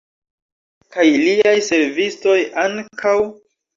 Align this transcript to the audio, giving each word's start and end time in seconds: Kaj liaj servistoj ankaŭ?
Kaj 0.95 1.05
liaj 1.25 1.53
servistoj 1.67 2.39
ankaŭ? 2.67 3.17